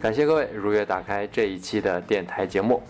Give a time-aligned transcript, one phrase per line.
[0.00, 2.80] 感谢各位如约打开这一期的电台节目。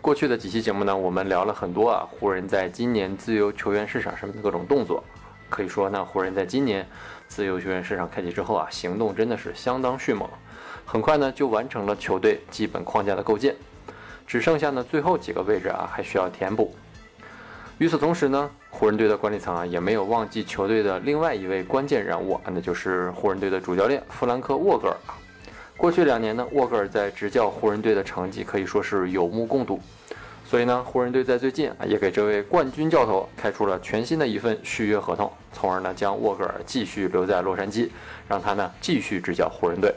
[0.00, 5.02] 过去的几期节目呢，我们聊了很多啊，湖人在今年自由球员市场上面的各种动作。
[5.48, 6.86] 可以说呢，湖人在今年
[7.26, 10.30] 自由球员市场开启之后啊，行动真的是相当迅猛，
[10.84, 13.56] 很快呢就完成了球队基本框架的构建，
[14.28, 16.72] 只剩下呢最后几个位置啊还需要填补。
[17.78, 24.96] 与此同时呢，湖人队的管理层啊也没有忘记球队的另外一位关键人物，那就是湖人队的主教练弗兰克沃格尔。
[25.80, 29.80] 过去两年呢，沃格尔在执教湖人队的成绩可以说是有目共睹，
[30.44, 37.88] 所以呢，湖人队在最近啊也给这位冠军教头开出了全新的一份续约合同，从而呢将沃格尔继续留在洛杉矶，
[38.28, 39.90] 让他呢继续执教湖人队。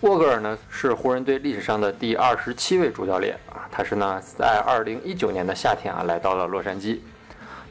[0.00, 6.98] 沃格尔呢是湖人队历史上的第二十七位主教练啊，他是呢在二零一九年的夏天啊来到了洛杉矶。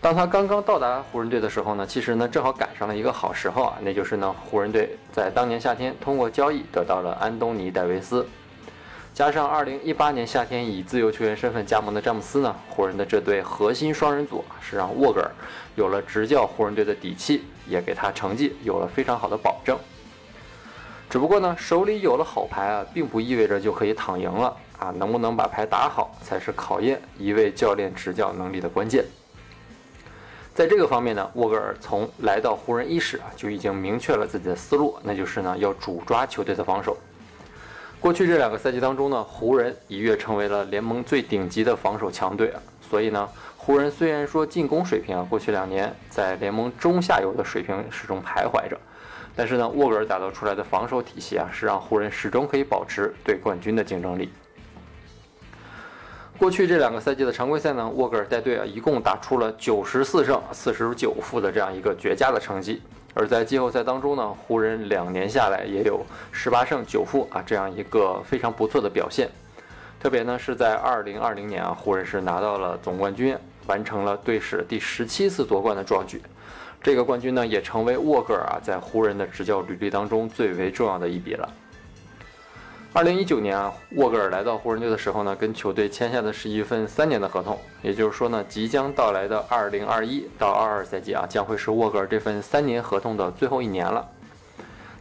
[0.01, 8.27] 当他刚刚到达湖人队的时候呢，其实呢正好赶上了一个好时候啊，那就是呢湖人队在当年夏天通过交易得到了安东尼戴维斯，
[9.13, 15.29] 加上2018年夏天以自由球员身份加盟的詹姆斯呢，湖人的这对核心双人组是让沃格尔
[15.75, 19.77] 有了执教湖人队的底气，也给他成绩有了非常好的保证。
[21.11, 29.05] 只不过呢，手里有了好牌啊，并不意味着就可以躺赢了啊，能不能把牌打好，才是考验一位教练执教能力的关键。
[30.53, 36.97] 在这个方面呢，沃格尔从来到湖人伊始啊，就已经明确了自己的思路，那就是呢要主抓球队的防守。
[38.01, 48.77] 过去这两个赛季当中呢，湖人一跃成为了联盟最顶级的防守强队啊，所以呢，湖人虽然说进攻水平啊，过去两年在联盟中下游的水平始终徘徊着，
[49.33, 54.29] 但是呢，沃格尔打造出来的防守体系啊，是让湖人始终可以保持对冠军的竞争力。
[56.41, 62.81] 过去这两个赛季的常规赛呢，沃格尔带队啊，一共打出了九十四胜四十九负的这样一个绝佳的成绩。
[63.13, 69.29] 而在季后赛当中呢，湖人两年下来也有十八胜九负啊这样一个非常不错的表现。
[69.99, 73.37] 特别呢是在二零二零年啊，湖人是拿到了总冠军，
[73.67, 76.19] 完成了队史第十七次夺冠的壮举。
[76.81, 81.47] 这个冠军呢，也成为沃格尔啊在湖人的执教履历当中最为重要的一笔了。
[82.93, 87.57] 二零一九年啊，沃格尔来到湖人队的时候呢，跟球队签下的是一份三年的合同。
[87.81, 94.05] 也就是说呢，即将到来的二零二一到二二赛季啊，将会是沃格尔这份三年合同的最后一年了。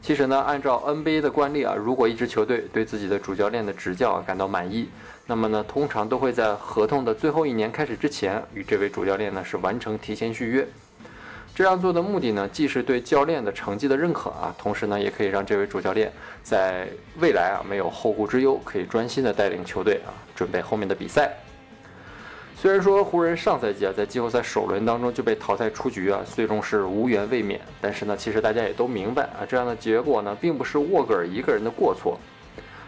[0.01, 4.89] 其实呢，按照 NBA 的惯例啊，如果一支球队对自己的主教练的执教感到满意，
[5.27, 10.65] 那么呢，通常都会在合同的最后一年开始之前，与这位主教练呢是完成提前续约。
[11.55, 16.11] 这样做的目的呢，既是对教练的成绩的认可啊，同时呢，也可以让这位主教练
[16.43, 16.89] 在
[17.19, 21.31] 未来啊没有后顾之忧，可以专心的带领球队啊，准备后面的比赛。
[22.57, 32.19] 虽然说湖人上赛季啊在季后赛首轮当中就被淘汰出局啊，最终是无缘卫冕，但是呢，其实大家也都明白啊，这样的结果呢，并不是沃格尔一个人的过错。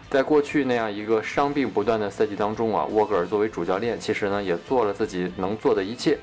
[0.09, 6.17] 在过去那样一个伤病不断的赛季当中啊，沃格尔作为主教练，其实呢也做了自己能做的一切。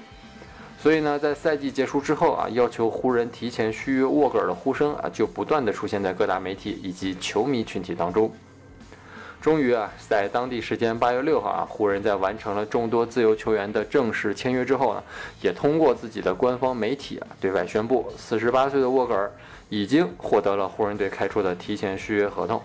[0.82, 8.32] 所以呢，在赛季结束之后啊，要求湖人提前续约沃格尔的呼声啊，就不断的出现在各大媒体以及球迷群体当中。
[9.42, 15.02] 终于啊，在当地时间八月六号啊，湖人在完成了众多自由球员的正式签约之后呢，
[15.42, 19.30] 也通过自己的官方媒体啊，对外宣布，四十八岁的沃格尔
[19.68, 22.62] 已经获得了湖人队开出的提前续约合同。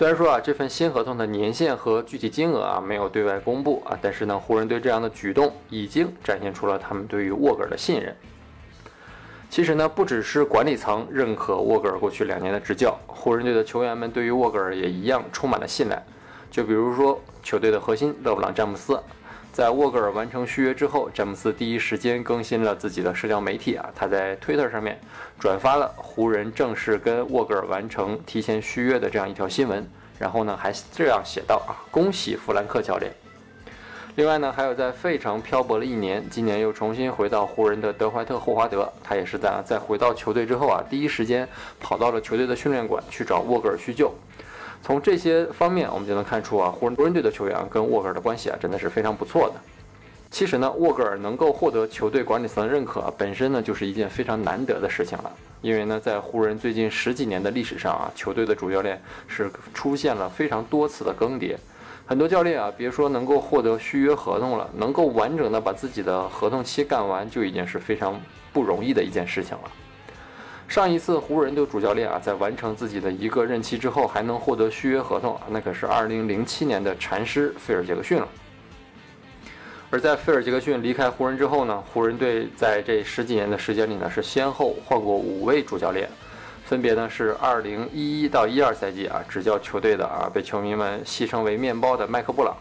[0.00, 8.16] 虽然说啊，这份新合同的年限和具体金额啊没有对外公布啊，但是呢，湖人队这样的举动已经展现出了他们对于沃格尔的信任。
[9.50, 16.02] 其实呢，不只是管理层认可沃格尔过去两年的执教，湖人队的球员们对于沃格尔也一样充满了信赖。
[16.50, 18.98] 就比如说球队的核心勒布朗詹姆斯。
[19.52, 24.98] 在沃格尔完成续约之后，詹姆斯第一时间更新了自己的社交媒体啊，他在推特上面
[25.40, 29.84] 转发了湖人正式跟沃格尔完成提前续约的这样一条新闻，
[30.20, 33.10] 然后呢还这样写道啊，恭喜弗兰克教练。
[34.16, 41.48] 另外呢，还有在费城漂泊了一年，今年又重新回到湖人的德怀特霍华德，他也是在在回到球队之后啊，第一时间
[41.80, 44.12] 跑到了球队的训练馆去找沃格尔叙旧。
[44.82, 49.54] 从这些方面，我们就能看出啊，湖人湖人队的球员跟沃格尔的关系啊，真的是非常不错的。
[50.30, 55.30] 其实呢，沃格尔能够获得球队管理层的认可，本身呢就是一件非常难得的事情了。
[55.60, 61.56] 因为呢，在湖人最近十几年的历史上啊，球队的主教练是出现了非常多次的更迭。
[62.06, 68.18] 很多教练啊，别说能够获得续约合同了，能够完整的把自己的合同期干完，就已经是非常
[68.52, 69.64] 不容易的一件事情了。
[70.68, 78.28] 上一次湖人队主教练啊，在完成自己的一个任期之后，还能获得续约合同，那可是2007年的禅师菲尔杰克逊了。
[79.92, 86.08] 而在菲尔杰克逊离开湖人之后呢，湖人队在这十几年的时间里呢，是先后换过五位主教练，
[86.64, 92.56] 分别呢是2011到12赛季啊执教球队的啊被球迷们戏称为“面包”的麦克布朗，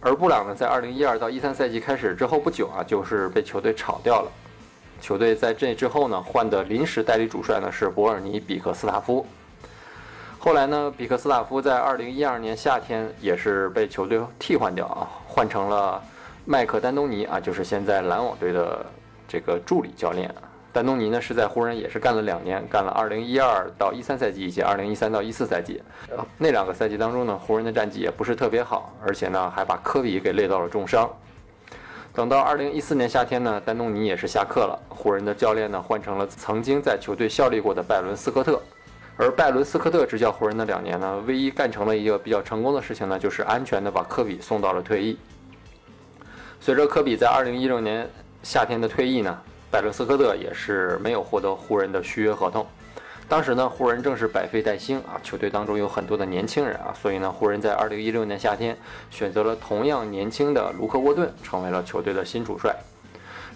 [0.00, 4.32] 而布朗呢在2012到13赛季开始之后不久啊，就是被球队炒掉了。
[5.00, 9.24] 球队在这之后呢，换的临时代理主帅呢是博尔尼比克斯塔夫。
[10.40, 16.02] 后来呢，比克斯塔夫在二零一二年夏天也是被球队替换掉啊，换成了
[16.46, 18.84] 麦克丹东尼啊，就是现在篮网队的
[19.28, 20.34] 这个助理教练。
[20.72, 25.82] 丹东尼呢是在湖人也是干了两年，干了二零一二到一三赛季以及二零一三到一四赛季。
[26.38, 31.10] 那两个赛季当中呢，湖人的战绩也不是特别好，而且呢还把科比给累到了重伤。
[32.12, 38.60] 等到二零一四年夏天呢，丹东尼也是下课了，湖人的教练呢换成了曾经在球队效力过的拜伦斯科特，
[39.16, 45.18] 而拜伦斯科特执教湖人的两年呢，唯一干成了一个比较成功的事情呢，就是安全的把科比送到了退役。
[46.62, 48.06] 随着科比在二零一六年
[48.42, 49.40] 夏天的退役呢，
[49.70, 52.66] 拜伦斯科特也是没有获得湖人的续约合同。
[53.26, 58.76] 当时呢，湖人正是百废待兴啊，球队当中有很多的年轻人啊，所以呢，湖人在二零一六年夏天
[59.10, 62.76] 选择了同样年轻的卢克沃顿，成为了球队的新主帅。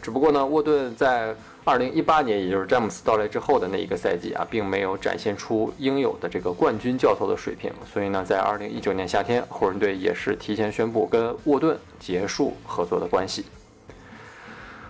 [0.05, 1.35] 只不过呢，沃顿在
[1.65, 13.47] 2018年，也就是詹姆斯到来之后的那一个赛季啊，并没有展现出应有的这个冠军教头的水平，所以呢，在2019年夏天，湖人队也是提前宣布跟沃顿结束合作的关系。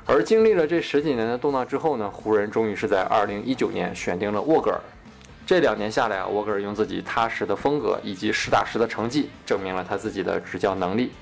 [0.05, 4.81] 而经历了这十几年的动荡之后呢，湖人终于是在2019年选定了沃格尔。
[5.47, 11.13] 这两年下来啊，沃格尔用自己踏实的风格以及实打实的成绩，证明了他自己的执教能力。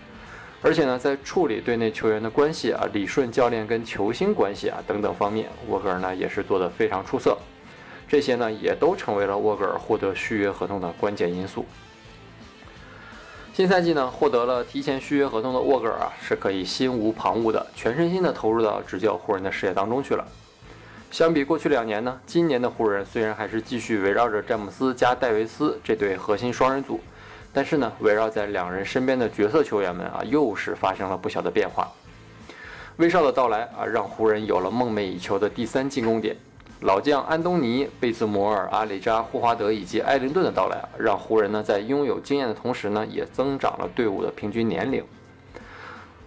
[0.64, 7.36] 而且呢，在处理队内球员的关系啊、理顺教练跟球星关系啊等等方面，沃格尔呢也是做得非常出色。
[8.08, 11.66] 这些呢，也都成为了沃格尔获得续约合同的关键因素。
[13.52, 20.24] 新赛季呢，获得了提前续约合同的沃格尔啊，是可以心无旁骛的全身心的投入到执教湖人的事业当中去了。
[21.10, 27.00] 相比过去两年呢，今年的湖人虽然还是继续围绕着詹姆斯加戴维斯这对核心双人组，
[27.52, 31.86] 但是呢，围绕在两人身边的角色球员们啊，又是发生了不小的变化。
[32.96, 36.36] 威少的到来啊，让湖人有了梦寐以求的第三进攻点。
[36.80, 45.04] 老将安东尼、贝兹摩尔、阿里扎、霍华德以及艾灵顿的到来，让湖人呢在拥有经验的同时呢，也增长了队伍的平均年龄。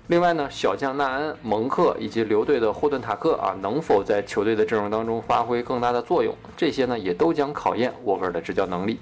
[0.07, 6.33] 另外呢，小将纳恩、蒙克以及留队的霍顿塔克啊，能否在球队的阵容当中发挥更大的作用？
[6.55, 8.99] 这些呢，也都将考验沃格尔的执教能力。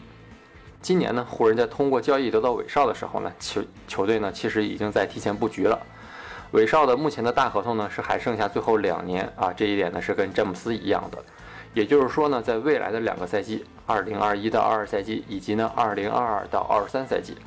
[0.84, 5.80] 今年呢，湖人在通过交易得到韦少的时候呢，球球队呢其实已经在提前布局了。
[6.52, 11.18] 韦少的目前的大合同呢是还剩下最后两年啊，这一点呢是跟詹姆斯一样的。
[11.74, 17.38] 也就是说呢，在未来的两个赛季，二零二一到二二赛季，以及呢二零二二到二三赛季，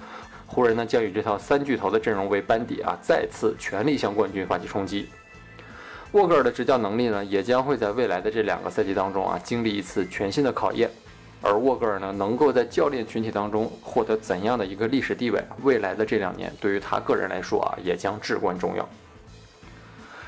[0.47, 5.11] 湖人呢将以这套三巨头的阵容为班底啊，再次全力向冠军发起冲击。
[6.13, 10.91] 沃格尔的执教能力呢，也将会在未来的这两个赛季当中啊，经历一次全新的考验。
[11.47, 18.89] 而沃格尔呢，能够在教练群体当中获得怎样的一个历史地位，未来的这两年对于他个人来说啊，也将至关重要。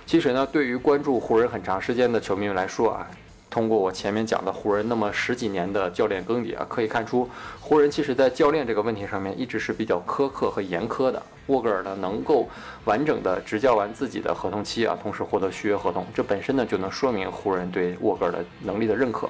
[0.06, 3.06] 其实呢，对于关注湖人很长时间的球迷们来说啊。
[3.50, 7.28] 通过我前面讲的湖人那么十几年的教练更迭啊，可以看出
[7.58, 11.20] 湖人其实在教练这个问题上面一直是比较苛刻和严苛的。
[11.46, 12.46] 沃格尔呢能够
[12.84, 19.28] 完整的执教完自己的合同期啊，同时获得续约合同，这本身呢就能说明湖人对沃格尔的能力的认可。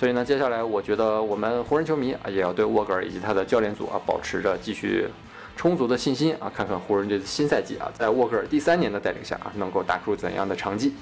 [0.00, 5.06] 所以呢，接下来我觉得我们湖人球迷啊也要对沃格尔以及他的教练组啊保持着继续
[5.54, 10.94] 充足的信心啊，看看湖人队的新赛季啊，在沃格尔第三年的带领下啊，能够打出怎样的成绩。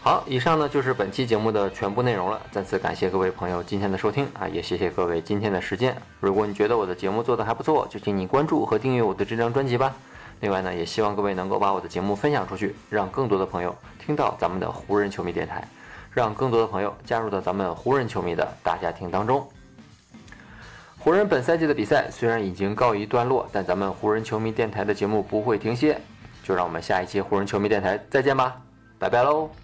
[0.00, 2.40] 好，以上呢就是本期节目的全部内容了。
[2.50, 5.94] 再次感谢各位朋友今天的收听啊，也谢谢各位今天的时间。
[6.20, 9.94] 如果你觉得我的节目做得还不错，就请你关注和订阅我的这张专辑吧。
[10.40, 15.68] 另外呢，也希望各位能够把我的节目分享出去，让更多的朋友听到咱们的湖人球迷电台，
[16.12, 19.46] 让更多的朋友加入到咱们湖人球迷的大家庭当中。
[20.98, 26.00] 湖人本赛季的比赛虽然已经告一段落，但咱们湖人球迷电台的节目不会停歇。
[26.44, 28.60] 就让我们下一期湖人球迷电台再见吧，
[28.98, 29.61] 拜拜喽。